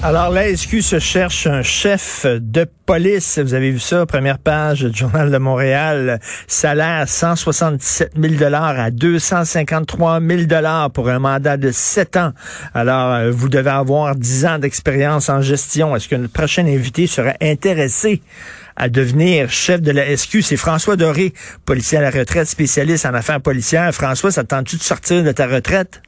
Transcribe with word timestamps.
Alors, 0.00 0.30
la 0.30 0.56
SQ 0.56 0.80
se 0.80 1.00
cherche 1.00 1.48
un 1.48 1.62
chef 1.62 2.24
de 2.24 2.64
police. 2.86 3.40
Vous 3.40 3.54
avez 3.54 3.72
vu 3.72 3.80
ça, 3.80 4.06
première 4.06 4.38
page 4.38 4.82
du 4.82 4.96
Journal 4.96 5.32
de 5.32 5.38
Montréal. 5.38 6.20
Salaire 6.46 7.08
177 7.08 8.12
000 8.16 8.54
à 8.54 8.92
253 8.92 10.20
000 10.20 10.42
pour 10.94 11.08
un 11.08 11.18
mandat 11.18 11.56
de 11.56 11.72
7 11.72 12.16
ans. 12.16 12.32
Alors, 12.74 13.12
euh, 13.12 13.30
vous 13.32 13.48
devez 13.48 13.70
avoir 13.70 14.14
10 14.14 14.46
ans 14.46 14.58
d'expérience 14.60 15.28
en 15.30 15.42
gestion. 15.42 15.96
Est-ce 15.96 16.08
que 16.08 16.14
notre 16.14 16.32
prochain 16.32 16.64
invité 16.66 17.08
serait 17.08 17.36
intéressé 17.42 18.22
à 18.76 18.88
devenir 18.88 19.50
chef 19.50 19.82
de 19.82 19.90
la 19.90 20.16
SQ? 20.16 20.42
C'est 20.42 20.56
François 20.56 20.94
Doré, 20.94 21.34
policier 21.66 21.98
à 21.98 22.02
la 22.02 22.10
retraite, 22.10 22.46
spécialiste 22.46 23.04
en 23.04 23.14
affaires 23.14 23.40
policières. 23.40 23.92
François, 23.92 24.30
ça 24.30 24.44
tente-tu 24.44 24.76
de 24.76 24.82
sortir 24.82 25.24
de 25.24 25.32
ta 25.32 25.48
retraite? 25.48 26.02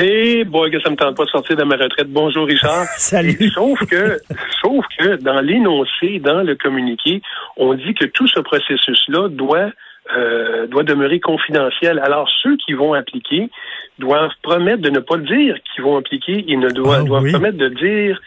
Eh, 0.00 0.44
boy, 0.44 0.70
que 0.70 0.80
ça 0.80 0.90
me 0.90 0.96
tente 0.96 1.16
pas 1.16 1.24
de 1.24 1.30
sortir 1.30 1.56
de 1.56 1.64
ma 1.64 1.74
retraite. 1.74 2.08
Bonjour, 2.08 2.46
Richard. 2.46 2.86
Salut. 2.98 3.50
sauf 3.50 3.78
que, 3.86 4.18
sauf 4.62 4.84
que 4.96 5.16
dans 5.16 5.40
l'énoncé, 5.40 6.20
dans 6.20 6.42
le 6.42 6.54
communiqué, 6.54 7.20
on 7.56 7.74
dit 7.74 7.94
que 7.94 8.04
tout 8.04 8.28
ce 8.28 8.38
processus-là 8.38 9.28
doit 9.28 9.70
euh, 10.16 10.66
doit 10.68 10.84
demeurer 10.84 11.20
confidentiel. 11.20 11.98
Alors, 11.98 12.30
ceux 12.42 12.56
qui 12.56 12.74
vont 12.74 12.94
appliquer 12.94 13.50
doivent 13.98 14.30
promettre 14.42 14.82
de 14.82 14.90
ne 14.90 15.00
pas 15.00 15.18
dire 15.18 15.56
qu'ils 15.64 15.84
vont 15.84 15.98
appliquer. 15.98 16.44
Ils 16.46 16.60
ne 16.60 16.70
doivent, 16.70 17.02
ah 17.02 17.08
doivent 17.08 17.30
promettre 17.30 17.58
de 17.58 17.68
dire 17.68 18.20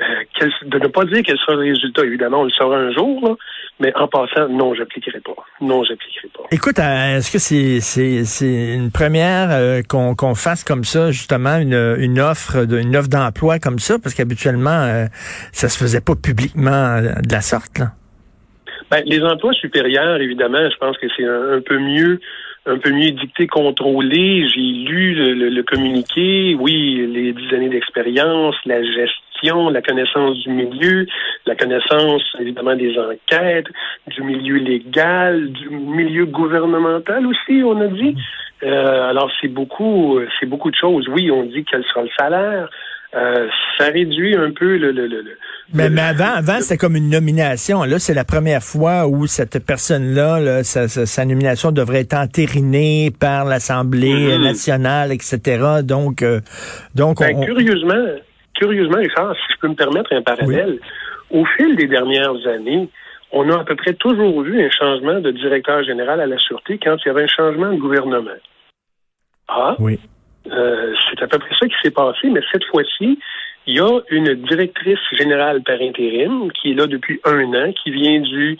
euh, 0.00 0.48
de 0.64 0.78
ne 0.78 0.86
pas 0.86 1.04
dire 1.04 1.22
quel 1.24 1.36
sera 1.38 1.54
le 1.54 1.70
résultat. 1.70 2.04
Évidemment, 2.04 2.40
on 2.40 2.44
le 2.44 2.50
saura 2.50 2.76
un 2.76 2.92
jour, 2.92 3.36
mais 3.78 3.92
en 3.94 4.08
passant, 4.08 4.48
non, 4.48 4.74
j'appliquerai 4.74 5.20
pas. 5.20 5.34
Non, 5.60 5.84
j'appliquerai 5.84 6.28
pas. 6.28 6.44
Écoute, 6.50 6.78
euh, 6.78 7.18
est-ce 7.18 7.30
que 7.30 7.38
c'est 7.38 7.80
c'est 7.80 8.74
une 8.74 8.90
première 8.90 9.48
euh, 9.50 9.82
qu'on 9.86 10.14
qu'on 10.14 10.34
fasse 10.34 10.64
comme 10.64 10.84
ça, 10.84 11.10
justement, 11.10 11.58
une, 11.58 11.96
une 11.98 12.20
offre 12.20 12.64
de, 12.64 12.78
une 12.78 12.96
offre 12.96 13.08
d'emploi 13.08 13.58
comme 13.58 13.78
ça, 13.78 13.98
parce 13.98 14.14
qu'habituellement, 14.14 15.06
ça 15.52 15.68
se 15.68 15.78
faisait 15.78 16.00
pas 16.00 16.14
publiquement 16.14 17.00
de 17.00 17.32
la 17.32 17.40
sorte, 17.40 17.78
là? 17.78 17.92
Ben, 18.90 19.02
les 19.06 19.22
emplois 19.22 19.54
supérieurs, 19.54 20.20
évidemment, 20.20 20.68
je 20.70 20.76
pense 20.76 20.98
que 20.98 21.06
c'est 21.16 21.24
un, 21.24 21.62
peu 21.62 21.78
mieux 21.78 22.20
un 22.66 22.78
peu 22.78 22.90
mieux 22.90 23.10
dicté, 23.10 23.46
contrôlé. 23.46 24.46
J'ai 24.48 24.60
lu 24.60 25.14
le, 25.14 25.48
le, 25.48 25.62
communiqué, 25.62 26.54
oui, 26.58 27.06
les 27.10 27.32
dix 27.32 27.54
années 27.54 27.70
d'expérience, 27.70 28.54
la 28.66 28.82
gestion 28.82 29.31
la 29.42 29.82
connaissance 29.82 30.38
du 30.38 30.50
milieu, 30.50 31.06
la 31.46 31.54
connaissance 31.54 32.22
évidemment 32.40 32.76
des 32.76 32.96
enquêtes, 32.98 33.66
du 34.08 34.22
milieu 34.22 34.56
légal, 34.56 35.50
du 35.52 35.68
milieu 35.70 36.26
gouvernemental 36.26 37.26
aussi, 37.26 37.62
on 37.64 37.80
a 37.80 37.88
dit. 37.88 38.16
Euh, 38.62 39.10
alors 39.10 39.30
c'est 39.40 39.48
beaucoup, 39.48 40.20
c'est 40.38 40.46
beaucoup 40.46 40.70
de 40.70 40.76
choses. 40.76 41.08
Oui, 41.08 41.30
on 41.30 41.44
dit 41.44 41.64
quel 41.68 41.82
sera 41.84 42.02
le 42.02 42.10
salaire. 42.16 42.68
Euh, 43.14 43.46
ça 43.76 43.86
réduit 43.86 44.34
un 44.34 44.52
peu 44.52 44.78
le. 44.78 44.90
le, 44.90 45.06
le, 45.06 45.22
mais, 45.74 45.90
mais 45.90 46.00
avant, 46.00 46.32
avant 46.34 46.60
c'était 46.60 46.78
comme 46.78 46.96
une 46.96 47.10
nomination. 47.10 47.82
Là, 47.84 47.98
c'est 47.98 48.14
la 48.14 48.24
première 48.24 48.62
fois 48.62 49.06
où 49.06 49.26
cette 49.26 49.58
personne-là, 49.66 50.64
sa, 50.64 50.88
sa, 50.88 51.24
nomination 51.26 51.72
devrait 51.72 52.00
être 52.00 52.14
entérinée 52.14 53.10
par 53.18 53.44
l'Assemblée 53.44 54.28
mm-hmm. 54.28 54.42
nationale, 54.42 55.12
etc. 55.12 55.82
Donc, 55.82 56.22
euh, 56.22 56.40
donc 56.94 57.20
ben, 57.20 57.44
curieusement, 57.44 58.02
curieusement, 58.62 58.98
Richard, 58.98 59.34
si 59.34 59.54
je 59.54 59.58
peux 59.60 59.68
me 59.68 59.74
permettre 59.74 60.12
un 60.12 60.22
parallèle, 60.22 60.78
au 61.30 61.44
fil 61.44 61.74
des 61.74 61.88
dernières 61.88 62.46
années, 62.46 62.88
on 63.32 63.50
a 63.50 63.60
à 63.60 63.64
peu 63.64 63.74
près 63.74 63.94
toujours 63.94 64.42
vu 64.42 64.62
un 64.64 64.70
changement 64.70 65.18
de 65.20 65.32
directeur 65.32 65.82
général 65.82 66.20
à 66.20 66.26
la 66.26 66.38
Sûreté 66.38 66.78
quand 66.78 66.96
il 67.04 67.08
y 67.08 67.10
avait 67.10 67.24
un 67.24 67.34
changement 67.38 67.72
de 67.72 67.78
gouvernement. 67.78 68.40
Ah, 69.48 69.74
oui. 69.80 69.98
Euh, 70.50 70.94
c'est 71.10 71.22
à 71.22 71.26
peu 71.26 71.38
près 71.38 71.54
ça 71.58 71.66
qui 71.66 71.74
s'est 71.82 71.90
passé, 71.90 72.28
mais 72.30 72.40
cette 72.52 72.64
fois-ci, 72.66 73.18
il 73.66 73.76
y 73.76 73.80
a 73.80 74.00
une 74.10 74.34
directrice 74.34 75.00
générale 75.12 75.62
par 75.62 75.80
intérim 75.80 76.52
qui 76.52 76.72
est 76.72 76.74
là 76.74 76.86
depuis 76.86 77.20
un 77.24 77.52
an, 77.54 77.72
qui 77.72 77.90
vient 77.90 78.20
du 78.20 78.58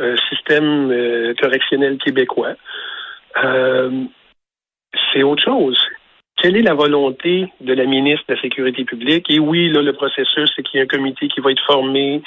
euh, 0.00 0.16
système 0.28 0.90
euh, 0.92 1.34
correctionnel 1.40 1.98
québécois. 1.98 2.54
c'est 5.12 5.22
autre 5.22 5.42
chose 5.42 5.78
quelle 6.40 6.56
est 6.56 6.62
la 6.62 6.74
volonté 6.74 7.52
de 7.60 7.74
la 7.74 7.84
ministre 7.84 8.24
de 8.28 8.34
la 8.34 8.40
Sécurité 8.40 8.84
publique? 8.84 9.26
Et 9.30 9.38
oui, 9.38 9.68
là, 9.70 9.82
le 9.82 9.92
processus, 9.92 10.50
c'est 10.56 10.62
qu'il 10.62 10.78
y 10.78 10.80
a 10.80 10.84
un 10.84 10.86
comité 10.86 11.28
qui 11.28 11.40
va 11.40 11.50
être 11.50 11.62
formé, 11.66 12.22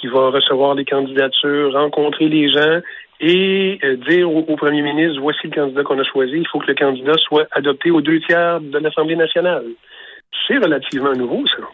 qui 0.00 0.06
va 0.06 0.30
recevoir 0.30 0.74
les 0.74 0.84
candidatures, 0.84 1.72
rencontrer 1.72 2.28
les 2.28 2.50
gens 2.50 2.80
et 3.20 3.78
euh, 3.82 3.96
dire 4.08 4.30
au, 4.30 4.56
premier 4.56 4.82
ministre, 4.82 5.20
voici 5.20 5.48
le 5.48 5.50
candidat 5.50 5.82
qu'on 5.82 5.98
a 5.98 6.04
choisi, 6.04 6.36
il 6.36 6.48
faut 6.48 6.60
que 6.60 6.68
le 6.68 6.74
candidat 6.74 7.14
soit 7.18 7.46
adopté 7.50 7.90
aux 7.90 8.00
deux 8.00 8.20
tiers 8.20 8.60
de 8.60 8.78
l'Assemblée 8.78 9.16
nationale. 9.16 9.64
C'est 10.46 10.58
relativement 10.58 11.14
nouveau, 11.14 11.46
ça. 11.46 11.64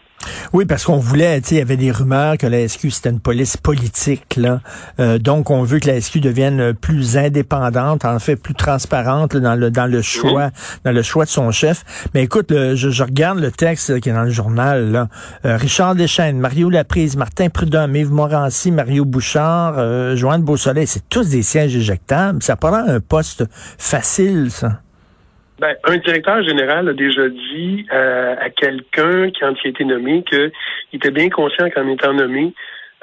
Oui, 0.53 0.65
parce 0.65 0.85
qu'on 0.85 0.97
voulait, 0.97 1.41
tu 1.41 1.49
sais, 1.49 1.55
il 1.55 1.57
y 1.59 1.61
avait 1.61 1.77
des 1.77 1.91
rumeurs 1.91 2.37
que 2.37 2.47
la 2.47 2.67
SQ 2.67 2.89
c'était 2.89 3.09
une 3.09 3.19
police 3.19 3.57
politique, 3.57 4.35
là. 4.37 4.61
Euh, 4.99 5.17
donc, 5.17 5.49
on 5.49 5.63
veut 5.63 5.79
que 5.79 5.87
la 5.87 5.99
SQ 5.99 6.19
devienne 6.19 6.73
plus 6.73 7.17
indépendante, 7.17 8.05
en 8.05 8.19
fait, 8.19 8.35
plus 8.35 8.53
transparente 8.53 9.35
dans 9.35 9.55
le 9.55 9.71
dans 9.71 9.85
le 9.85 10.01
choix, 10.01 10.51
dans 10.83 10.91
le 10.91 11.01
choix 11.01 11.25
de 11.25 11.29
son 11.29 11.51
chef. 11.51 11.83
Mais 12.13 12.23
écoute, 12.23 12.51
je, 12.51 13.03
regarde 13.03 13.39
le 13.39 13.51
texte 13.51 13.99
qui 13.99 14.09
est 14.09 14.13
dans 14.13 14.23
le 14.23 14.29
journal. 14.29 14.91
Là. 14.91 15.09
Euh, 15.45 15.57
Richard 15.57 15.95
Deschênes, 15.95 16.39
Mario 16.39 16.69
Laprise, 16.69 17.17
Martin 17.17 17.49
Prudhomme, 17.49 17.95
Yves 17.95 18.11
Morancy, 18.11 18.71
Mario 18.71 19.05
Bouchard, 19.05 19.75
euh, 19.77 20.15
Joanne 20.15 20.43
Beausoleil, 20.43 20.87
c'est 20.87 21.07
tous 21.09 21.29
des 21.29 21.43
sièges 21.43 21.75
éjectables. 21.75 22.41
Ça 22.41 22.55
paraît 22.55 22.89
un 22.89 22.99
poste 22.99 23.45
facile, 23.77 24.49
ça. 24.49 24.79
Ben, 25.57 25.73
un 25.85 25.97
directeur 25.97 26.43
général 26.43 26.89
a 26.89 26.93
déjà 26.93 27.29
dit 27.29 27.85
euh, 27.93 28.35
à 28.39 28.49
quelqu'un 28.49 29.31
quand 29.39 29.53
il 29.63 29.67
a 29.67 29.69
été 29.69 29.85
nommé 29.85 30.23
qu'il 30.23 30.51
était 30.91 31.11
bien 31.11 31.29
conscient 31.29 31.69
qu'en 31.69 31.87
étant 31.87 32.13
nommé, 32.13 32.53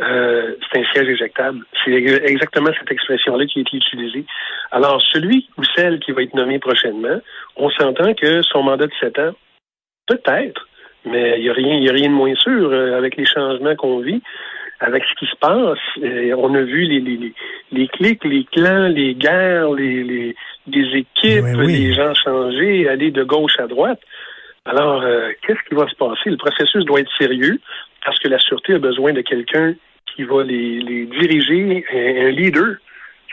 euh, 0.03 0.55
c'est 0.71 0.81
un 0.81 0.85
siège 0.93 1.09
éjectable. 1.09 1.61
C'est 1.83 1.93
exactement 1.93 2.71
cette 2.79 2.93
expression-là 2.93 3.47
qui 3.47 3.61
a 3.61 3.63
été 3.63 3.77
utilisée. 3.79 4.27
Alors, 4.71 5.01
celui 5.01 5.49
ou 5.57 5.63
celle 5.77 5.99
qui 6.01 6.13
va 6.13 6.23
être 6.23 6.35
nommé 6.35 6.59
prochainement, 6.59 7.21
on 7.57 7.71
s'entend 7.71 8.13
que 8.13 8.43
son 8.43 8.63
mandat 8.63 8.87
de 8.87 8.93
sept 9.01 9.19
ans, 9.19 9.33
peut-être, 10.07 10.69
mais 11.07 11.39
il 11.39 11.45
n'y 11.45 11.49
a 11.49 11.55
rien, 11.55 11.77
y 11.77 11.89
a 11.89 11.93
rien 11.93 12.09
de 12.09 12.15
moins 12.15 12.35
sûr 12.35 12.71
euh, 12.71 12.99
avec 12.99 13.17
les 13.17 13.27
changements 13.27 13.77
qu'on 13.77 14.01
vit 14.01 14.23
avec 14.81 15.05
ce 15.05 15.15
qui 15.15 15.27
se 15.27 15.37
passe. 15.37 15.79
on 16.37 16.55
a 16.57 16.63
vu 16.63 16.83
les, 16.87 16.99
les, 16.99 17.33
les, 17.71 17.87
clics, 17.87 18.25
les 18.25 18.45
clans, 18.45 18.89
les 18.89 19.15
guerres, 19.15 19.71
les, 19.71 20.03
les, 20.03 20.35
équipes, 20.67 21.45
les 21.67 21.95
gens 21.95 22.15
changer, 22.15 22.89
aller 22.89 23.11
de 23.11 23.25
gauche 23.25 23.59
à 23.59 23.67
droite. 23.67 24.01
Alors, 24.65 25.03
euh, 25.03 25.33
qu'est-ce 25.45 25.69
qui 25.69 25.75
va 25.75 25.89
se 25.89 25.97
passer? 25.97 26.31
Le 26.31 26.37
processus 26.37 26.85
doit 26.85 27.01
être 27.01 27.11
sérieux 27.19 27.59
parce 28.05 28.19
que 28.21 28.29
la 28.29 28.39
Sûreté 28.39 28.75
a 28.75 28.79
besoin 28.79 29.13
de 29.13 29.23
quelqu'un 29.23 29.75
qui 30.15 30.25
va 30.25 30.45
les, 30.45 30.81
les 30.81 31.07
diriger, 31.07 31.85
un 31.93 32.31
leader 32.31 32.77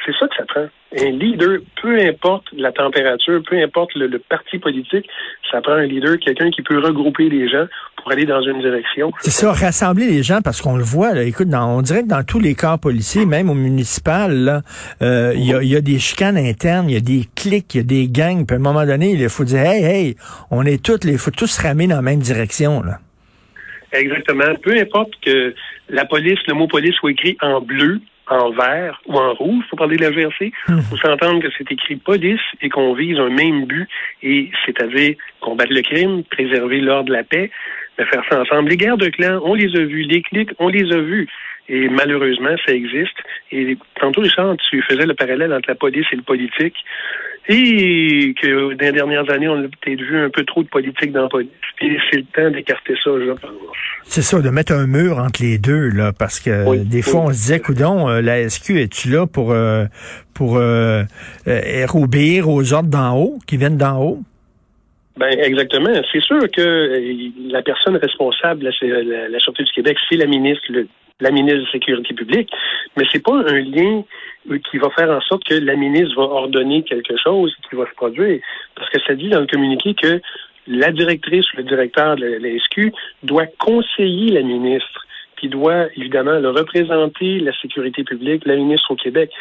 c'est 0.06 0.16
ça 0.17 0.28
que 0.28 0.35
ça 0.35 0.45
prend. 0.45 0.67
Un 0.97 1.11
leader, 1.11 1.59
peu 1.81 2.00
importe 2.00 2.45
la 2.51 2.72
température, 2.72 3.41
peu 3.47 3.61
importe 3.61 3.94
le, 3.94 4.17
parti 4.17 4.57
politique, 4.57 5.07
ça 5.51 5.61
prend 5.61 5.73
un 5.73 5.85
leader, 5.85 6.17
quelqu'un 6.17 6.50
qui 6.50 6.63
peut 6.63 6.79
regrouper 6.79 7.29
les 7.29 7.47
gens 7.47 7.66
pour 7.97 8.11
aller 8.11 8.25
dans 8.25 8.41
une 8.41 8.59
direction. 8.59 9.11
C'est 9.19 9.29
ça, 9.29 9.51
rassembler 9.51 10.07
les 10.07 10.23
gens 10.23 10.41
parce 10.44 10.61
qu'on 10.61 10.78
le 10.78 10.83
voit, 10.83 11.13
là, 11.13 11.23
écoute, 11.23 11.47
dans, 11.47 11.78
on 11.78 11.81
dirait 11.83 12.01
que 12.01 12.07
dans 12.07 12.23
tous 12.23 12.39
les 12.39 12.55
corps 12.55 12.79
policiers, 12.79 13.28
même 13.28 13.51
au 13.51 13.53
municipal, 13.53 14.63
euh, 15.03 15.33
il 15.35 15.45
y, 15.45 15.75
a, 15.75 15.81
des 15.81 15.99
chicanes 15.99 16.38
internes, 16.38 16.89
il 16.89 16.94
y 16.94 16.97
a 16.97 17.01
des 17.01 17.25
clics, 17.35 17.75
il 17.75 17.78
y 17.78 17.81
a 17.81 17.83
des 17.83 18.07
gangs, 18.07 18.47
puis 18.47 18.55
à 18.55 18.59
un 18.59 18.63
moment 18.63 18.85
donné, 18.85 19.11
il 19.11 19.29
faut 19.29 19.44
dire, 19.44 19.59
hey, 19.59 19.83
hey, 19.83 20.16
on 20.49 20.66
est 20.66 20.83
tous, 20.83 21.07
il 21.07 21.19
faut 21.19 21.31
tous 21.31 21.55
ramer 21.59 21.85
dans 21.85 21.97
la 21.97 22.01
même 22.01 22.19
direction. 22.19 22.81
Là. 22.81 22.97
Exactement. 23.91 24.55
Peu 24.61 24.78
importe 24.78 25.11
que 25.23 25.53
la 25.89 26.05
police, 26.05 26.39
le 26.47 26.53
mot 26.53 26.67
police 26.67 26.95
soit 26.95 27.11
écrit 27.11 27.38
en 27.41 27.61
bleu, 27.61 27.99
en 28.29 28.52
vert 28.52 29.02
ou 29.08 29.16
en 29.16 29.34
rouge, 29.34 29.64
pour 29.70 29.78
parler 29.78 29.97
de 29.97 30.03
la 30.03 30.11
GRC, 30.11 30.52
hmm. 30.67 30.79
faut 30.81 30.97
s'entendre 30.97 31.41
que 31.41 31.49
c'est 31.58 31.72
écrit 31.72 31.96
police 31.96 32.41
et 32.61 32.70
qu'on 32.70 32.93
vise 32.93 33.17
un 33.20 33.29
même 33.29 33.66
but, 33.66 33.87
et 34.23 34.52
c'est-à-dire 34.66 35.16
combattre 35.41 35.73
le 35.73 35.81
crime, 35.81 36.23
préserver 36.23 36.79
l'ordre 36.79 37.09
de 37.09 37.14
la 37.14 37.23
paix, 37.23 37.52
de 37.97 38.05
faire 38.05 38.23
ça 38.29 38.41
ensemble. 38.41 38.70
Les 38.70 38.78
guerres 38.78 38.97
de 38.97 39.09
clans, 39.09 39.40
on 39.43 39.55
les 39.55 39.76
a 39.76 39.84
vues. 39.84 40.03
Les 40.03 40.22
clics, 40.22 40.52
on 40.59 40.70
les 40.70 40.91
a 40.93 40.99
vues. 40.99 41.28
Et 41.67 41.87
malheureusement, 41.87 42.55
ça 42.66 42.73
existe. 42.73 43.17
Et 43.52 43.78
tantôt, 43.99 44.22
Richard, 44.22 44.55
tu 44.70 44.81
faisais 44.81 45.05
le 45.05 45.14
parallèle 45.14 45.53
entre 45.53 45.70
la 45.70 45.76
police 45.76 46.08
et 46.11 46.16
le 46.16 46.23
politique. 46.23 46.76
Et 47.47 48.34
que 48.40 48.74
dans 48.74 48.86
les 48.86 48.91
dernières 48.91 49.30
années, 49.32 49.47
on 49.47 49.64
a 49.64 49.68
peut-être 49.68 50.02
vu 50.02 50.18
un 50.18 50.30
peu 50.30 50.44
trop 50.44 50.64
de 50.64 50.68
politique 50.68 51.12
dans 51.12 51.24
la 51.24 51.30
police. 51.30 51.50
Et 51.82 51.97
c'est 52.12 52.18
le 52.18 52.26
temps 52.26 52.52
d'écarter 52.52 52.94
ça, 53.03 53.12
je 53.20 53.32
pense. 53.32 53.52
C'est 54.03 54.22
ça, 54.22 54.41
de 54.41 54.50
mettre 54.50 54.74
un 54.74 54.88
mur 54.88 55.18
entre 55.18 55.41
les 55.41 55.58
deux, 55.58 55.90
là, 55.90 56.12
parce 56.12 56.40
que 56.40 56.84
des 56.84 57.02
fois, 57.02 57.22
on 57.22 57.28
se 57.28 57.34
disait, 57.34 57.59
coudon, 57.59 58.09
euh, 58.09 58.22
la 58.22 58.47
SQ, 58.50 58.82
es-tu 58.82 59.09
là 59.09 59.26
pour, 59.26 59.52
euh, 59.52 59.86
pour 60.34 60.58
euh, 60.58 61.03
obéir 61.94 62.50
aux 62.50 62.74
ordres 62.74 62.90
d'en 62.90 63.18
haut, 63.18 63.40
qui 63.47 63.58
viennent 63.58 63.78
d'en 63.78 64.02
haut? 64.02 64.20
Ben 65.18 65.38
exactement. 65.38 65.90
C'est 66.14 66.22
sûr 66.22 66.40
que 66.50 67.52
la 67.52 67.62
personne 67.62 67.97
responsable 67.97 68.62
de 68.62 68.72
la, 69.09 69.28
la, 69.28 69.40
Sûreté 69.40 69.64
du 69.64 69.72
Québec, 69.74 69.97
c'est 70.09 70.16
la 70.16 70.28
ministre, 70.28 70.64
le 70.70 70.88
la 71.19 71.31
ministre 71.31 71.59
de 71.59 71.66
la 71.66 71.71
Sécurité 71.71 72.13
publique, 72.13 72.49
mais 72.95 73.05
c'est 73.11 73.23
pas 73.23 73.35
un 73.35 73.59
lien 73.59 74.03
qui 74.69 74.77
va 74.77 74.89
faire 74.91 75.09
en 75.09 75.21
sorte 75.21 75.43
que 75.43 75.55
la 75.55 75.75
ministre 75.75 76.16
va 76.16 76.23
ordonner 76.23 76.83
quelque 76.83 77.16
chose 77.17 77.53
qui 77.69 77.75
va 77.75 77.85
se 77.85 77.95
produire. 77.95 78.39
Parce 78.75 78.89
que 78.89 78.99
ça 79.05 79.16
dit 79.16 79.29
dans 79.29 79.41
le 79.41 79.47
communiqué 79.47 79.93
que 79.93 80.21
la 80.67 80.91
directrice 80.91 81.51
ou 81.53 81.57
le 81.57 81.63
directeur 81.63 82.16
de 82.16 82.25
la 82.25 82.59
SQ 82.59 82.93
doit 83.23 83.47
conseiller 83.57 84.31
la 84.31 84.41
ministre, 84.41 85.05
qui 85.37 85.49
doit 85.49 85.87
évidemment 85.95 86.39
le 86.39 86.49
représenter 86.49 87.39
la 87.39 87.53
sécurité 87.59 88.03
publique, 88.03 88.45
la 88.45 88.55
ministre 88.55 88.91
au 88.91 88.95
Québec. 88.95 89.31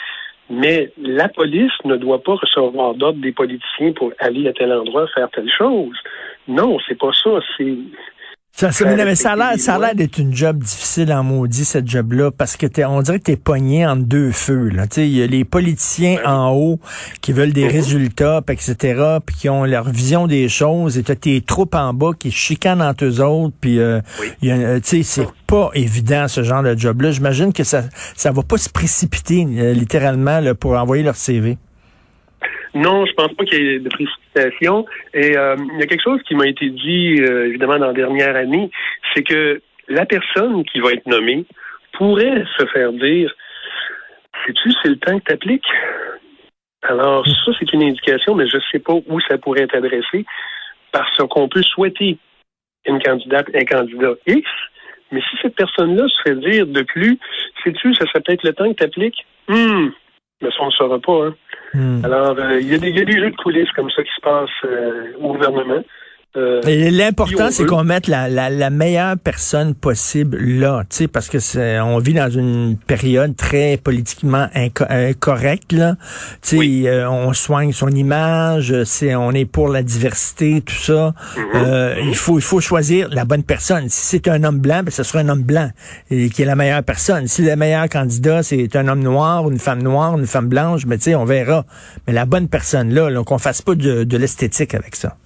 Mais 0.51 0.91
la 0.97 1.29
police 1.29 1.73
ne 1.85 1.97
doit 1.97 2.23
pas 2.23 2.35
recevoir 2.35 2.95
d'ordre 2.95 3.21
des 3.21 3.33
politiciens 3.33 3.93
pour 3.93 4.13
aller 4.19 4.49
à 4.49 4.53
tel 4.53 4.73
endroit 4.73 5.07
faire 5.09 5.29
telle 5.31 5.51
chose. 5.51 5.97
Non, 6.47 6.79
c'est 6.89 6.99
pas 6.99 7.13
ça. 7.13 7.41
Ça, 8.59 8.73
ça, 8.73 8.85
mais 8.87 9.15
ça 9.15 9.35
a 9.35 9.79
l'air 9.79 9.95
d'être 9.95 10.19
une 10.19 10.35
job 10.35 10.59
difficile 10.59 11.13
en 11.13 11.23
maudit, 11.23 11.65
cette 11.65 11.89
job-là, 11.89 12.33
parce 12.33 12.57
que 12.57 12.67
t'es, 12.67 12.85
on 12.85 13.03
dirait 13.03 13.21
que 13.21 13.27
t'es 13.27 13.37
pogné 13.37 13.87
entre 13.87 14.03
deux 14.03 14.33
feux. 14.33 14.73
Il 14.97 15.07
y 15.07 15.23
a 15.23 15.29
les 15.29 15.45
politiciens 15.45 16.19
en 16.27 16.51
haut 16.51 16.81
qui 17.21 17.33
veulent 17.33 17.53
des 17.53 17.69
mm-hmm. 17.69 17.73
résultats, 17.73 18.41
etc., 18.49 19.19
puis 19.25 19.37
qui 19.37 19.49
ont 19.49 19.65
leur 19.65 19.89
vision 19.89 20.27
des 20.27 20.49
choses, 20.49 20.99
et 20.99 21.05
t'as 21.05 21.15
tes 21.15 21.41
troupes 21.41 21.77
en 21.77 21.95
bas 21.95 22.11
qui 22.19 22.33
chicanent 22.33 22.83
entre 22.83 23.05
eux 23.05 23.21
autres, 23.21 23.55
puis 23.61 23.79
euh, 23.79 24.01
euh 24.43 24.81
c'est 24.83 25.29
pas 25.47 25.71
évident 25.75 26.27
ce 26.27 26.43
genre 26.43 26.65
de 26.65 26.77
job-là. 26.77 27.13
J'imagine 27.13 27.53
que 27.53 27.63
ça 27.63 27.85
ça 28.17 28.33
va 28.33 28.43
pas 28.43 28.59
se 28.59 28.69
précipiter 28.69 29.47
euh, 29.49 29.73
littéralement 29.73 30.41
là, 30.41 30.57
pour 30.57 30.73
envoyer 30.73 31.05
leur 31.05 31.15
CV. 31.15 31.59
Non, 32.75 33.07
je 33.07 33.13
pense 33.13 33.33
pas 33.35 33.45
qu'il 33.45 33.65
y 33.65 33.69
ait 33.75 33.79
de 33.79 33.89
précipitation. 33.89 34.87
Et 35.15 35.37
euh, 35.37 35.57
il 35.75 35.81
y 35.81 35.83
a 35.83 35.87
quelque 35.87 36.03
chose 36.03 36.23
qui 36.23 36.35
m'a 36.35 36.47
été 36.47 36.71
dit, 36.71 37.17
euh, 37.21 37.49
évidemment, 37.49 37.79
dans 37.79 37.89
la 37.89 37.93
dernière 37.93 38.37
année, 38.37 38.71
c'est 39.15 39.23
que 39.23 39.61
la 39.89 40.07
personne 40.07 40.65
qui 40.65 40.81
va 40.81 40.93
être 40.93 41.07
nommée 41.07 41.45
pourrait 41.93 42.45
se 42.59 42.67
faire 42.67 42.93
dire 42.93 43.35
Sais-tu, 44.47 44.73
c'est 44.83 44.89
le 44.89 44.99
temps 44.99 45.19
que 45.19 45.25
tu 45.25 45.33
appliques? 45.33 45.71
Alors, 46.83 47.27
ça, 47.27 47.53
c'est 47.59 47.73
une 47.73 47.83
indication, 47.83 48.35
mais 48.35 48.49
je 48.49 48.57
ne 48.57 48.63
sais 48.71 48.79
pas 48.79 48.95
où 48.95 49.21
ça 49.29 49.37
pourrait 49.39 49.63
être 49.63 49.75
adressé, 49.75 50.25
parce 50.93 51.17
qu'on 51.29 51.49
peut 51.49 51.63
souhaiter 51.63 52.19
une 52.87 53.03
candidate, 53.03 53.49
un 53.55 53.65
candidat 53.65 54.15
X, 54.27 54.49
mais 55.11 55.21
si 55.23 55.37
cette 55.43 55.57
personne-là 55.57 56.07
se 56.09 56.23
fait 56.23 56.37
dire 56.37 56.67
de 56.67 56.83
plus, 56.83 57.19
sais-tu, 57.65 57.95
ça 57.95 58.07
serait 58.07 58.21
peut-être 58.21 58.45
le 58.45 58.53
temps 58.53 58.73
que 58.73 58.77
tu 58.77 58.85
appliques? 58.85 59.27
Hum, 59.49 59.93
mais 60.43 60.51
ça, 60.51 60.57
on 60.61 60.67
ne 60.67 60.71
saura 60.71 60.99
pas. 60.99 61.27
Hein. 61.27 61.35
Hmm. 61.75 62.05
Alors, 62.05 62.39
euh, 62.39 62.61
il 62.61 62.67
y, 62.67 62.71
y, 62.71 63.01
a 63.01 63.05
des 63.05 63.19
jeux 63.19 63.31
de 63.31 63.37
coulisses 63.37 63.71
comme 63.73 63.91
ça 63.91 64.03
qui 64.03 64.11
se 64.15 64.21
passent 64.21 64.49
euh, 64.65 65.13
au 65.21 65.35
gouvernement. 65.35 65.83
Euh, 66.37 66.61
l'important, 66.91 67.51
c'est 67.51 67.65
qu'on 67.65 67.85
mette 67.85 68.07
la, 68.07 68.29
la, 68.29 68.51
la, 68.51 68.69
meilleure 68.69 69.17
personne 69.17 69.75
possible 69.75 70.37
là, 70.37 70.85
tu 70.91 70.97
sais, 70.97 71.09
parce 71.09 71.31
que 71.31 71.39
c'est, 71.39 71.81
on 71.81 71.97
vit 72.01 72.13
dans 72.13 72.29
une 72.29 72.77
période 72.77 73.35
très 73.35 73.79
politiquement 73.79 74.47
incorrecte 74.55 75.73
là. 75.73 75.97
Tu 76.43 76.59
sais, 76.59 76.89
euh, 76.89 77.09
on 77.09 77.33
soigne 77.33 77.73
son 77.73 77.89
image, 77.89 78.85
c'est, 78.85 79.15
on 79.15 79.33
est 79.33 79.47
pour 79.47 79.69
la 79.69 79.83
diversité, 79.83 80.61
tout 80.61 80.75
ça. 80.75 81.15
Mhm. 81.35 81.45
euh, 81.55 81.95
il 82.05 82.15
faut, 82.15 82.39
il 82.39 82.45
faut 82.45 82.61
choisir 82.61 83.09
la 83.09 83.25
bonne 83.25 83.43
personne. 83.43 83.89
Si 83.89 84.05
c'est 84.05 84.29
un 84.29 84.45
homme 84.45 84.59
blanc, 84.59 84.83
ben 84.85 84.91
ce 84.91 85.05
sera 85.05 85.21
un 85.21 85.31
homme 85.31 85.45
blanc 85.45 85.71
et, 86.11 86.29
qui 86.29 86.43
est 86.43 86.47
la 86.47 86.57
meilleure 86.57 86.83
personne. 86.83 87.27
Si 87.27 87.41
le 87.41 87.57
meilleur 87.57 87.89
candidat 87.89 88.43
c'est 88.43 88.77
un 88.77 88.87
homme 88.89 89.03
noir, 89.03 89.49
une 89.51 89.59
femme 89.59 89.83
noire, 89.83 90.19
une 90.19 90.27
femme 90.27 90.49
blanche, 90.49 90.85
mais 90.85 90.97
ben, 90.97 90.99
tu 90.99 91.05
sais, 91.05 91.15
on 91.15 91.25
verra. 91.25 91.65
Mais 92.07 92.13
la 92.13 92.27
bonne 92.27 92.49
personne 92.49 92.93
là, 92.93 93.09
là 93.09 93.25
qu'on 93.25 93.39
fasse 93.39 93.63
pas 93.63 93.75
de, 93.75 94.05
de 94.05 94.17
l'esthétique 94.19 94.75
avec 94.75 94.95
ça. 94.95 95.17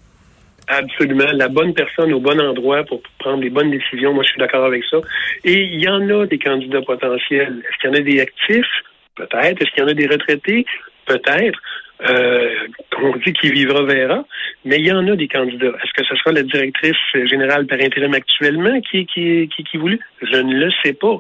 Absolument. 0.73 1.31
La 1.35 1.49
bonne 1.49 1.75
personne 1.75 2.15
au 2.15 2.21
bon 2.21 2.41
endroit 2.41 2.83
pour 2.85 3.03
prendre 3.19 3.43
les 3.43 3.51
bonnes 3.51 3.71
décisions. 3.71 4.15
Moi, 4.15 4.25
je 4.25 4.31
suis 4.31 4.39
d'accord 4.39 4.65
avec 4.65 4.83
ça. 4.91 4.99
Et 5.45 5.65
il 5.65 5.83
y 5.83 5.89
en 5.89 6.09
a 6.09 6.27
des 6.27 6.39
candidats 6.39 6.81
potentiels. 6.81 7.63
Est-ce 7.69 7.79
qu'il 7.79 7.91
y 7.91 7.93
en 7.93 7.97
a 7.97 8.01
des 8.01 8.21
actifs? 8.21 8.75
Peut-être. 9.15 9.61
Est-ce 9.61 9.71
qu'il 9.73 9.83
y 9.83 9.85
en 9.85 9.89
a 9.89 9.95
des 9.95 10.07
retraités? 10.07 10.65
Peut-être. 11.05 11.61
Euh, 12.09 12.55
on 13.03 13.17
dit 13.19 13.33
qu'il 13.35 13.53
vivra 13.53 13.83
verra, 13.85 14.25
mais 14.65 14.79
il 14.79 14.87
y 14.87 14.93
en 14.93 15.07
a 15.07 15.15
des 15.15 15.29
candidats. 15.29 15.75
Est-ce 15.85 15.93
que 15.93 16.05
ce 16.05 16.17
sera 16.17 16.33
la 16.33 16.43
directrice 16.43 16.97
générale 17.27 17.67
par 17.67 17.79
intérim 17.79 18.15
actuellement 18.15 18.81
qui, 18.81 19.07
qui, 19.07 19.49
qui, 19.55 19.65
qui 19.65 19.77
voulu? 19.77 20.01
Je 20.23 20.39
ne 20.39 20.55
le 20.55 20.71
sais 20.83 20.95
pas. 20.95 21.17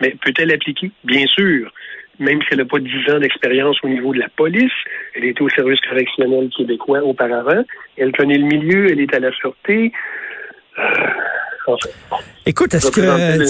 Mais 0.00 0.16
peut-elle 0.20 0.52
appliquer? 0.52 0.90
Bien 1.04 1.26
sûr 1.26 1.70
même 2.18 2.40
si 2.42 2.48
elle 2.52 2.58
n'a 2.58 2.64
pas 2.64 2.78
dix 2.78 3.10
ans 3.10 3.18
d'expérience 3.18 3.76
au 3.82 3.88
niveau 3.88 4.12
de 4.12 4.20
la 4.20 4.28
police, 4.36 4.72
elle 5.14 5.24
était 5.24 5.42
au 5.42 5.48
service 5.50 5.80
correctionnel 5.80 6.48
québécois 6.56 7.02
auparavant, 7.02 7.62
elle 7.96 8.12
connaît 8.12 8.38
le 8.38 8.46
milieu, 8.46 8.90
elle 8.90 9.00
est 9.00 9.14
à 9.14 9.20
la 9.20 9.32
sûreté. 9.32 9.92
Euh, 10.78 10.82
Écoute, 12.44 12.74
est-ce 12.74 12.90
que, 12.92 13.00
euh, 13.00 13.42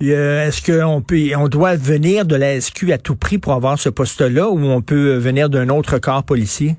est-ce 0.00 0.64
qu'on 0.64 1.02
peut, 1.02 1.30
on 1.36 1.48
doit 1.48 1.76
venir 1.76 2.24
de 2.24 2.34
la 2.34 2.60
SQ 2.60 2.90
à 2.92 2.98
tout 2.98 3.16
prix 3.16 3.38
pour 3.38 3.52
avoir 3.52 3.78
ce 3.78 3.88
poste-là, 3.88 4.48
ou 4.50 4.58
on 4.58 4.82
peut 4.82 5.16
venir 5.16 5.48
d'un 5.48 5.68
autre 5.68 5.98
corps 5.98 6.24
policier? 6.24 6.76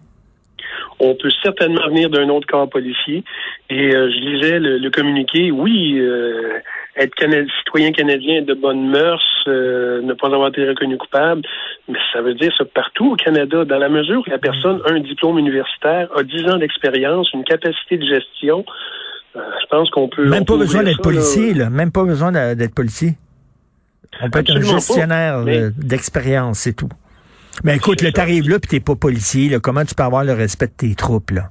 On 1.03 1.15
peut 1.15 1.31
certainement 1.41 1.87
venir 1.87 2.11
d'un 2.11 2.29
autre 2.29 2.45
corps 2.45 2.69
policier. 2.69 3.23
Et 3.71 3.95
euh, 3.95 4.07
je 4.11 4.19
lisais 4.19 4.59
le, 4.59 4.89
communiqué. 4.91 5.51
Oui, 5.51 5.97
euh, 5.97 6.59
être 6.95 7.15
citoyen 7.57 7.91
canadien 7.91 8.43
de 8.43 8.53
bonne 8.53 8.87
mœurs, 8.87 9.23
euh, 9.47 10.01
ne 10.03 10.13
pas 10.13 10.27
avoir 10.27 10.49
été 10.49 10.67
reconnu 10.67 10.97
coupable, 10.97 11.41
mais 11.89 11.97
ça 12.13 12.21
veut 12.21 12.35
dire 12.35 12.53
ça 12.55 12.65
partout 12.65 13.13
au 13.13 13.15
Canada, 13.15 13.65
dans 13.65 13.79
la 13.79 13.89
mesure 13.89 14.21
où 14.25 14.29
la 14.29 14.37
personne 14.37 14.79
a 14.85 14.91
un 14.91 14.99
diplôme 14.99 15.39
universitaire, 15.39 16.07
a 16.15 16.21
10 16.21 16.49
ans 16.49 16.57
d'expérience, 16.57 17.33
une 17.33 17.45
capacité 17.45 17.97
de 17.97 18.05
gestion. 18.05 18.63
je 19.33 19.65
pense 19.71 19.89
qu'on 19.89 20.07
peut. 20.07 20.29
Même 20.29 20.45
pas 20.45 20.57
besoin 20.57 20.83
d'être 20.83 21.01
policier, 21.01 21.55
là. 21.55 21.71
Même 21.71 21.91
pas 21.91 22.03
besoin 22.03 22.31
d'être 22.31 22.75
policier. 22.75 23.17
On 24.21 24.29
peut 24.29 24.39
être 24.39 24.55
un 24.55 24.61
gestionnaire 24.61 25.43
d'expérience, 25.77 26.59
c'est 26.59 26.75
tout. 26.75 26.89
Mais 27.63 27.75
écoute, 27.75 28.01
le 28.01 28.11
t'arrives 28.11 28.49
là, 28.49 28.59
puis 28.59 28.69
t'es 28.69 28.79
pas 28.79 28.95
policier, 28.95 29.49
là, 29.49 29.59
comment 29.59 29.85
tu 29.85 29.95
peux 29.95 30.03
avoir 30.03 30.23
le 30.23 30.33
respect 30.33 30.67
de 30.67 30.73
tes 30.77 30.95
troupes, 30.95 31.31
là? 31.31 31.49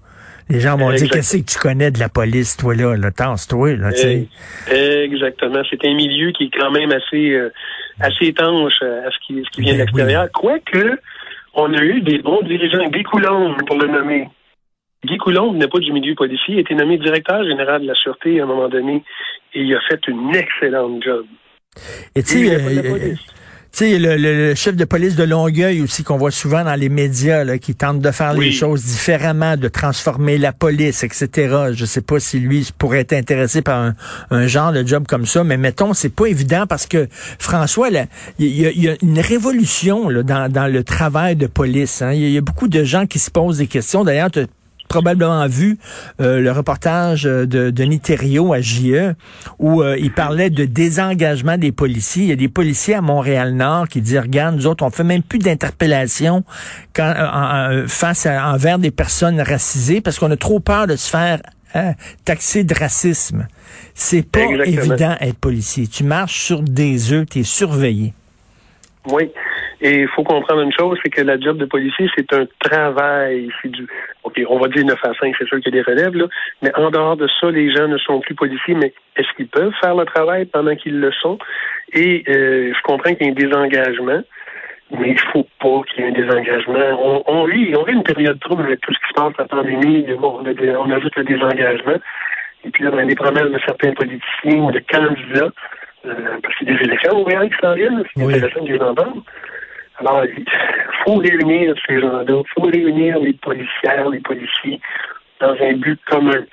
Les 0.49 0.59
gens 0.59 0.77
vont 0.77 0.91
dire, 0.93 1.09
qu'est-ce 1.09 1.37
que 1.37 1.43
tu 1.43 1.59
connais 1.61 1.93
de 1.93 2.01
la 2.01 2.09
police, 2.09 2.57
toi, 2.57 2.75
là? 2.75 2.97
là 2.97 3.13
Tasse-toi, 3.13 3.77
là, 3.77 3.93
tu 3.93 3.99
sais. 3.99 5.05
Exactement. 5.05 5.63
C'est 5.71 5.85
un 5.85 5.95
milieu 5.95 6.33
qui 6.33 6.45
est 6.45 6.59
quand 6.59 6.73
même 6.73 6.91
assez, 6.91 7.31
euh, 7.31 7.53
assez 8.01 8.27
étanche 8.27 8.73
euh, 8.83 9.07
à 9.07 9.11
ce 9.13 9.17
qui, 9.25 9.41
ce 9.45 9.51
qui 9.51 9.61
vient 9.61 9.75
de 9.75 9.79
ben 9.79 9.85
l'extérieur. 9.85 10.29
Quoique, 10.33 10.99
on 11.55 11.73
a 11.73 11.83
eu 11.83 12.01
des 12.01 12.19
bons 12.19 12.43
dirigeants. 12.43 12.89
Guy 12.89 13.05
Coulombe, 13.05 13.59
pour 13.65 13.79
le 13.79 13.87
nommer. 13.87 14.29
Guy 15.05 15.19
Coulombe 15.19 15.57
n'est 15.57 15.69
pas 15.69 15.79
du 15.79 15.93
milieu 15.93 16.17
policier. 16.17 16.55
Il 16.55 16.57
a 16.59 16.61
été 16.63 16.75
nommé 16.75 16.99
directeur 16.99 17.45
général 17.45 17.83
de 17.83 17.87
la 17.87 17.95
Sûreté 17.95 18.41
à 18.41 18.43
un 18.43 18.47
moment 18.47 18.69
donné. 18.69 19.05
Et 19.55 19.63
il 19.63 19.75
a 19.75 19.81
fait 19.89 20.01
une 20.09 20.35
excellente 20.35 21.01
job. 21.05 21.27
Et 22.17 22.25
tu 22.25 22.49
sais, 22.49 23.15
sais, 23.73 23.99
le, 23.99 24.55
chef 24.55 24.77
de 24.77 24.85
police 24.85 25.17
de 25.17 25.25
Longueuil 25.25 25.81
aussi, 25.83 26.03
qu'on 26.03 26.17
voit 26.17 26.31
souvent 26.31 26.65
dans 26.65 26.75
les 26.75 26.89
médias, 26.89 27.45
là, 27.45 27.59
qui 27.59 27.75
tente 27.75 28.01
de 28.01 28.11
faire 28.11 28.35
les 28.35 28.53
choses 28.53 28.85
différemment, 28.85 29.57
de 29.57 29.69
transformer 29.69 30.39
la 30.39 30.53
police, 30.53 31.05
etc. 31.05 31.73
Je 31.73 31.85
sais 31.85 32.01
pas 32.01 32.21
si 32.21 32.41
lui 32.41 32.69
pourrait 32.79 33.01
être 33.01 33.13
intéressé 33.13 33.63
par 33.63 33.93
un, 34.31 34.47
genre 34.47 34.73
de 34.73 34.87
job 34.87 35.05
comme 35.07 35.27
ça, 35.27 35.45
mais 35.45 35.57
mettons, 35.57 35.95
c'est 35.95 36.09
pas 36.09 36.27
évident 36.27 36.67
parce 36.69 36.87
que 36.87 37.09
François, 37.39 37.89
il 38.39 38.49
y, 38.49 38.89
a 38.89 38.95
une 39.03 39.21
révolution 39.21 40.09
là, 40.09 40.23
dans, 40.23 40.51
dans 40.51 40.67
le 40.67 40.83
travail 40.83 41.37
de 41.37 41.47
police. 41.47 42.03
Hein. 42.03 42.13
Il 42.13 42.31
y, 42.31 42.39
a 42.39 42.41
beaucoup 42.41 42.69
de 42.69 42.85
gens 42.85 43.07
qui 43.07 43.19
se 43.19 43.31
posent 43.31 43.59
des 43.59 43.67
questions. 43.67 44.05
D'ailleurs, 44.05 44.31
probablement 44.91 45.47
vu 45.47 45.79
euh, 46.21 46.41
le 46.41 46.51
reportage 46.51 47.23
de 47.23 47.71
Denis 47.71 48.01
Thériault 48.01 48.53
à 48.53 48.61
JE 48.61 49.15
où 49.61 49.83
euh, 49.83 49.97
il 49.97 50.13
parlait 50.13 50.51
de 50.51 50.65
désengagement 50.65 51.57
des 51.57 51.71
policiers. 51.71 52.25
Il 52.25 52.29
y 52.29 52.33
a 52.33 52.37
des 52.37 52.49
policiers 52.49 52.95
à 52.97 53.01
Montréal-Nord 53.01 53.89
qui 53.89 54.03
disent, 54.03 54.19
regarde, 54.19 54.57
nous 54.57 54.67
autres, 54.67 54.85
on 54.85 54.91
fait 54.91 55.05
même 55.05 55.23
plus 55.23 55.39
d'interpellation 55.39 56.43
quand 56.93 57.15
euh, 57.17 57.87
face 57.87 58.27
à, 58.27 58.53
envers 58.53 58.81
des 58.81 58.91
personnes 58.91 59.41
racisées 59.41 60.01
parce 60.01 60.19
qu'on 60.19 60.31
a 60.33 60.37
trop 60.37 60.59
peur 60.59 60.89
de 60.89 60.97
se 60.97 61.09
faire 61.09 61.41
hein, 61.75 61.95
taxer 62.25 62.65
de 62.65 62.75
racisme. 62.75 63.47
C'est 63.95 64.29
pas 64.29 64.41
évident 64.65 65.15
être 65.21 65.39
policier. 65.39 65.87
Tu 65.87 66.03
marches 66.03 66.43
sur 66.43 66.63
des 66.63 67.13
œufs, 67.13 67.27
tu 67.31 67.41
es 67.41 67.45
surveillé. 67.45 68.13
Oui. 69.09 69.31
Et 69.83 70.01
il 70.01 70.09
faut 70.09 70.25
comprendre 70.25 70.61
une 70.61 70.73
chose, 70.73 70.99
c'est 71.03 71.09
que 71.09 71.23
la 71.23 71.41
job 71.41 71.57
de 71.57 71.65
policier, 71.65 72.09
c'est 72.15 72.33
un 72.35 72.47
travail. 72.59 73.49
C'est 73.63 73.71
du, 73.71 73.87
OK, 74.25 74.39
on 74.49 74.59
va 74.59 74.69
dire 74.69 74.85
9 74.85 74.99
à 75.03 75.15
5, 75.15 75.35
c'est 75.39 75.47
sûr 75.47 75.59
qu'il 75.61 75.75
y 75.75 75.79
a 75.79 75.83
des 75.83 75.91
relèves, 75.91 76.15
là. 76.15 76.27
Mais 76.61 76.71
en 76.77 76.91
dehors 76.91 77.17
de 77.17 77.27
ça, 77.41 77.51
les 77.51 77.73
gens 77.75 77.89
ne 77.89 77.97
sont 77.97 78.21
plus 78.21 78.35
policiers, 78.35 78.75
mais 78.75 78.93
est-ce 79.17 79.29
qu'ils 79.37 79.49
peuvent 79.49 79.73
faire 79.81 79.95
le 79.95 80.05
travail 80.05 80.45
pendant 80.45 80.77
qu'ils 80.77 81.01
le 81.01 81.11
sont? 81.13 81.39
Et 81.95 82.25
euh, 82.29 82.73
je 82.77 82.83
comprends 82.83 83.15
qu'il 83.15 83.27
y 83.27 83.29
ait 83.29 83.33
un 83.33 83.35
désengagement, 83.35 84.21
mais 84.91 85.11
il 85.11 85.21
faut 85.33 85.47
pas 85.61 85.83
qu'il 85.89 86.05
y 86.05 86.07
ait 86.07 86.11
un 86.11 86.13
désengagement. 86.13 86.79
On, 87.03 87.23
on, 87.27 87.45
vit, 87.47 87.75
on 87.75 87.85
vit 87.85 87.95
une 87.95 88.03
période 88.03 88.39
trouble 88.41 88.65
avec 88.65 88.81
tout 88.81 88.93
ce 88.93 88.99
qui 88.99 89.09
se 89.09 89.15
passe, 89.15 89.33
la 89.39 89.47
pandémie, 89.47 90.05
bon, 90.19 90.41
on, 90.43 90.47
a, 90.47 90.79
on 90.79 90.91
ajoute 90.91 91.17
le 91.17 91.25
désengagement. 91.25 91.97
Et 92.65 92.71
puis 92.71 92.85
là, 92.85 92.91
ben, 92.91 93.09
les 93.09 93.15
promesses 93.15 93.51
de 93.51 93.59
certains 93.65 93.93
politiciens 93.93 94.59
ou 94.59 94.71
de 94.71 94.83
candidats, 94.91 95.51
euh, 96.05 96.15
parce 96.43 96.55
qu'il 96.57 96.69
y 96.69 96.73
a 96.73 96.79
des 96.79 96.85
élections 96.85 97.13
au 97.13 97.19
Montréal 97.19 97.49
qui 97.49 97.67
s'en 97.67 97.75
viennent, 97.75 98.03
c'est 98.15 98.23
intéressant 98.23 98.65
de 98.65 98.73
les 98.73 98.81
entendre. 98.81 99.23
Alors, 100.01 100.25
il 100.25 100.45
faut 101.05 101.17
réunir 101.17 101.75
ces 101.87 102.01
gens-là, 102.01 102.25
il 102.27 102.43
faut 102.55 102.63
réunir 102.63 103.19
les 103.19 103.35
policières, 103.35 104.09
les 104.09 104.21
policiers 104.21 104.81
dans 105.41 105.55
un 105.61 105.73
but 105.75 106.01
commun. 106.07 106.45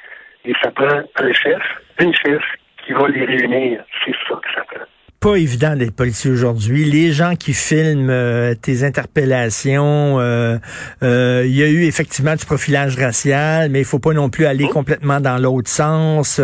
Et 0.45 0.53
ça 0.61 0.71
prend 0.71 1.01
un 1.19 1.33
chef, 1.33 1.61
une 1.99 2.13
chef 2.13 2.43
qui 2.85 2.93
va 2.93 3.07
les 3.07 3.25
réunir. 3.25 3.83
C'est 4.05 4.15
ça 4.27 4.35
que 4.35 4.53
ça 4.53 4.63
fait 4.69 4.96
pas 5.19 5.35
évident 5.35 5.75
d'être 5.75 5.95
policier 5.95 6.29
aujourd'hui. 6.29 6.85
Les 6.85 7.11
gens 7.11 7.35
qui 7.35 7.53
filment 7.53 8.09
euh, 8.09 8.53
tes 8.53 8.83
interpellations, 8.83 10.19
euh, 10.19 10.57
euh, 11.01 11.43
il 11.45 11.55
y 11.55 11.63
a 11.63 11.67
eu 11.67 11.85
effectivement 11.85 12.35
du 12.35 12.45
profilage 12.45 12.95
racial, 12.97 13.69
mais 13.71 13.79
il 13.79 13.85
faut 13.85 13.97
pas 13.97 14.13
non 14.13 14.29
plus 14.29 14.45
aller 14.45 14.67
complètement 14.67 15.19
dans 15.19 15.37
l'autre 15.37 15.69
sens. 15.69 16.39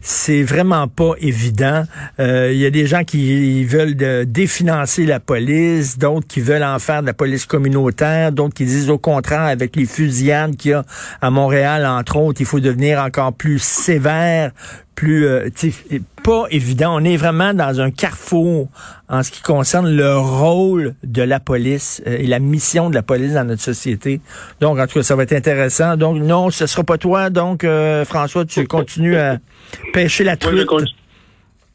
c'est 0.00 0.42
vraiment 0.42 0.88
pas 0.88 1.12
évident. 1.20 1.84
Il 2.18 2.56
y 2.56 2.66
a 2.66 2.70
des 2.70 2.86
gens 2.86 3.04
qui 3.04 3.64
veulent 3.64 3.94
définancer 4.26 5.06
la 5.06 5.20
police, 5.20 5.98
d'autres 5.98 6.26
qui 6.26 6.40
veulent 6.40 6.64
en 6.64 6.78
faire 6.78 7.02
de 7.02 7.06
la 7.06 7.14
police 7.14 7.46
communautaire, 7.46 8.32
d'autres 8.32 8.54
qui 8.54 8.64
disent 8.64 8.90
au 8.90 8.98
contraire, 8.98 9.42
avec 9.42 9.76
les 9.76 9.86
fusillades 9.86 10.56
qu'il 10.56 10.72
y 10.72 10.74
a 10.74 10.84
à 11.20 11.30
Montréal, 11.30 11.86
entre 11.86 12.16
autres, 12.16 12.40
il 12.40 12.46
faut 12.46 12.60
devenir 12.60 13.00
encore 13.00 13.32
plus 13.32 13.62
sévère, 13.62 14.50
plus 14.98 15.28
euh, 15.28 15.48
pas 16.24 16.46
évident. 16.50 17.00
On 17.00 17.04
est 17.04 17.16
vraiment 17.16 17.54
dans 17.54 17.80
un 17.80 17.92
carrefour 17.92 18.66
en 19.08 19.22
ce 19.22 19.30
qui 19.30 19.42
concerne 19.42 19.88
le 19.88 20.18
rôle 20.18 20.94
de 21.04 21.22
la 21.22 21.38
police 21.38 22.02
euh, 22.04 22.16
et 22.18 22.26
la 22.26 22.40
mission 22.40 22.90
de 22.90 22.96
la 22.96 23.02
police 23.02 23.34
dans 23.34 23.44
notre 23.44 23.62
société. 23.62 24.20
Donc, 24.60 24.80
en 24.80 24.88
tout 24.88 24.94
cas, 24.94 25.02
ça 25.04 25.14
va 25.14 25.22
être 25.22 25.34
intéressant. 25.34 25.96
Donc, 25.96 26.20
non, 26.20 26.50
ce 26.50 26.66
sera 26.66 26.82
pas 26.82 26.98
toi. 26.98 27.30
Donc, 27.30 27.62
euh, 27.62 28.04
François, 28.04 28.44
tu 28.44 28.66
continues 28.66 29.16
à 29.16 29.38
pêcher 29.92 30.24
la 30.24 30.36
truite. 30.36 30.68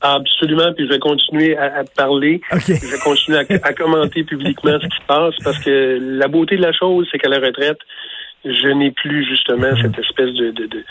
Absolument, 0.02 0.74
puis 0.76 0.86
je 0.86 0.92
vais 0.92 1.00
continuer 1.00 1.56
à, 1.56 1.86
parler. 1.96 2.42
Je 2.52 2.74
vais 2.74 3.00
continuer 3.06 3.38
à, 3.38 3.74
commenter 3.74 4.26
publiquement 4.26 4.78
ce 4.82 4.88
qui 4.88 4.98
se 4.98 5.08
passe 5.08 5.34
parce 5.46 5.58
que 5.60 5.98
la 6.20 6.28
beauté 6.28 6.58
de 6.58 6.62
la 6.62 6.74
chose, 6.74 7.08
c'est 7.10 7.20
qu'à 7.20 7.30
la 7.30 7.40
retraite, 7.40 7.78
je 8.46 8.68
n'ai 8.70 8.92
plus 8.92 9.26
justement 9.26 9.76
cette 9.82 9.98
espèce 10.00 10.34
de, 10.34 10.52
de, 10.52 10.66
de 10.66 10.84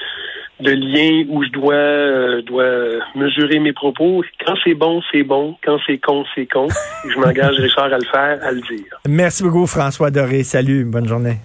de 0.62 0.70
lien 0.70 1.24
où 1.28 1.42
je 1.44 1.50
dois, 1.50 1.74
euh, 1.74 2.42
dois 2.42 3.00
mesurer 3.14 3.58
mes 3.58 3.72
propos. 3.72 4.22
Quand 4.46 4.54
c'est 4.62 4.74
bon, 4.74 5.02
c'est 5.10 5.24
bon. 5.24 5.56
Quand 5.64 5.78
c'est 5.86 5.98
con, 5.98 6.24
c'est 6.34 6.46
con. 6.46 6.68
je 7.08 7.18
m'engage, 7.18 7.56
Richard, 7.58 7.92
à 7.92 7.98
le 7.98 8.04
faire, 8.04 8.38
à 8.42 8.52
le 8.52 8.60
dire. 8.60 9.00
Merci 9.08 9.42
beaucoup, 9.42 9.66
François 9.66 10.10
Doré. 10.10 10.44
Salut, 10.44 10.84
bonne 10.84 11.08
journée. 11.08 11.36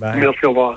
Merci, 0.00 0.44
au 0.44 0.50
revoir. 0.50 0.74